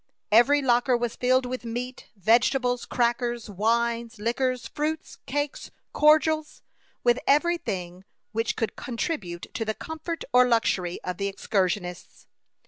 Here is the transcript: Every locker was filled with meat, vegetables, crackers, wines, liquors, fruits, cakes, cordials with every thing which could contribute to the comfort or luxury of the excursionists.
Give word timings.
Every 0.31 0.63
locker 0.63 0.97
was 0.97 1.15
filled 1.15 1.45
with 1.45 1.63
meat, 1.63 2.07
vegetables, 2.15 2.85
crackers, 2.87 3.51
wines, 3.51 4.17
liquors, 4.17 4.67
fruits, 4.67 5.19
cakes, 5.27 5.69
cordials 5.93 6.63
with 7.03 7.19
every 7.27 7.59
thing 7.59 8.03
which 8.31 8.55
could 8.55 8.75
contribute 8.75 9.45
to 9.53 9.63
the 9.63 9.75
comfort 9.75 10.23
or 10.33 10.47
luxury 10.47 10.99
of 11.03 11.17
the 11.17 11.27
excursionists. 11.27 12.25